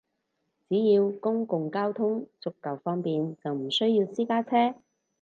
[0.67, 4.73] 只要公共交通足夠方便，就唔需要私家車